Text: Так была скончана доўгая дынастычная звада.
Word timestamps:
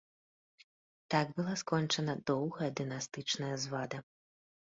Так 1.15 1.27
была 1.39 1.51
скончана 1.63 2.15
доўгая 2.31 2.71
дынастычная 2.79 3.51
звада. 3.67 3.97